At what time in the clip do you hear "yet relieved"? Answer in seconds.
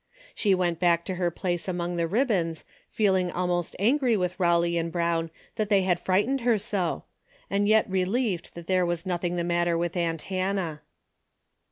7.67-8.55